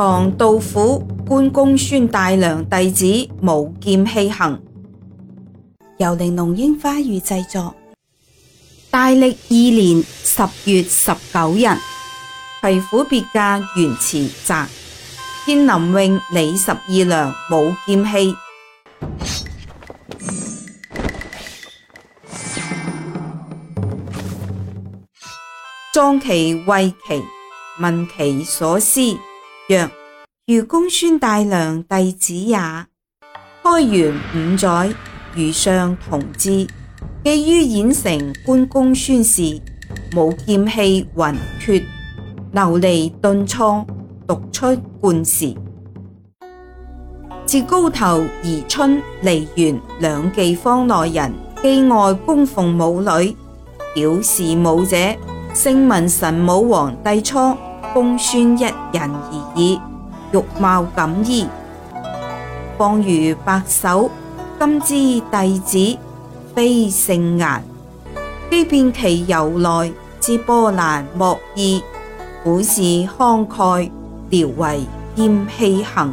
[0.00, 4.56] 唐杜甫，关公孙大娘弟子，无剑器行，
[5.96, 7.74] 由玲珑樱花语制作。
[8.92, 11.64] 大历二年十月十九日，
[12.62, 14.64] 裴府别驾元辞泽，
[15.44, 18.36] 天林咏李十二娘舞剑器，
[25.92, 27.20] 壮其为奇，
[27.80, 29.00] 问其所思。
[29.68, 29.86] 曰：
[30.46, 34.88] 如公孙大娘弟子也，开元五载，
[35.34, 36.66] 如上同志，
[37.22, 39.60] 寄于演城观公孙氏，
[40.16, 41.84] 舞剑气云缺，
[42.52, 43.86] 流利顿挫，
[44.26, 45.54] 独出冠时。
[47.44, 53.36] 自高头宜春、梨园两伎坊内人，寄外供奉母女，
[53.94, 54.96] 表示舞者，
[55.52, 57.36] 姓文神武皇帝初。
[57.94, 59.80] 公孙一人而已，
[60.32, 61.48] 欲貌锦衣，
[62.76, 64.10] 况如白首。
[64.58, 65.98] 今之弟子，
[66.54, 67.62] 非圣颜。
[68.50, 71.80] 非辨其由来之波澜莫意，
[72.42, 73.90] 古是慷慨，
[74.30, 74.80] 聊为
[75.14, 76.12] 剑气行。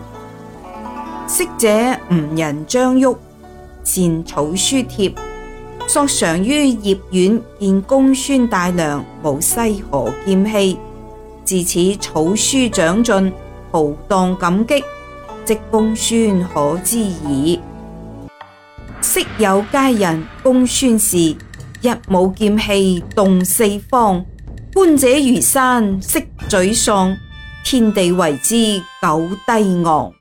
[1.28, 1.68] 识者
[2.12, 3.08] 吴人张旭，
[3.84, 5.14] 善草书帖。
[5.88, 10.78] 索常于叶县见公孙大娘无西河剑器。
[11.46, 13.32] 自此草书长进，
[13.72, 14.84] 豪荡感激，
[15.46, 17.60] 即公孙可知矣。
[19.00, 21.18] 昔有佳人公孙氏，
[21.82, 24.26] 一舞剑气动四方。
[24.74, 27.16] 观者如山色沮丧，
[27.64, 30.12] 天地为之久低昂。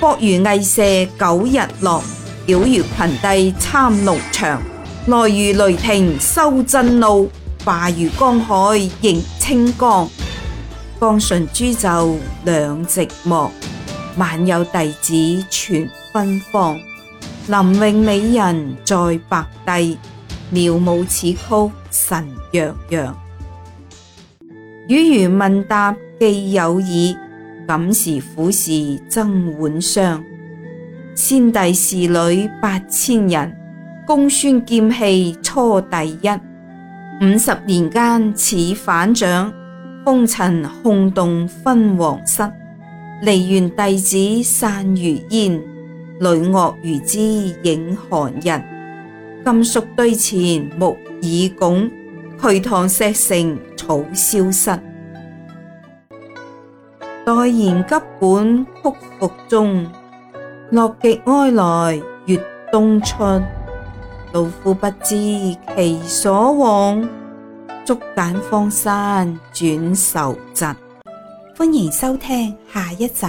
[0.00, 2.00] 博如羿射九日落，
[2.48, 2.82] 矫如群
[3.22, 4.62] 帝参怒场。
[5.08, 5.26] 来如
[5.58, 7.30] 雷霆收震怒。
[7.64, 10.08] 化如江海映清江。
[11.00, 13.48] 江神珠袖两寂寞，
[14.18, 14.94] 万有弟
[15.42, 16.78] 子全芬芳。
[17.48, 18.96] 林韵美人在
[19.28, 19.96] 白帝，
[20.50, 21.38] 妙舞此曲
[21.90, 23.16] 神洋洋。
[24.88, 27.16] 语如问答既有矣，
[27.66, 30.22] 感时苦事增碗伤。
[31.14, 33.54] 先帝侍女八千人，
[34.06, 36.40] 公孙剑气初第一。
[37.22, 39.52] 五十年间似反掌，
[40.06, 42.42] 风尘轰动昏黄室。
[43.20, 45.62] 离原弟子散如烟，
[46.20, 48.62] 累恶如之影寒日。
[49.44, 51.90] 金粟堆前木已拱，
[52.40, 54.70] 巨塘石城草消失。
[57.26, 59.86] 待言急本曲佛中，
[60.70, 62.40] 乐极哀来月
[62.72, 63.46] 东春。
[64.32, 65.16] 老夫不知
[65.76, 67.08] 其所往，
[67.84, 70.64] 竹简荒山转愁疾。
[71.56, 73.26] 欢迎收听下一集。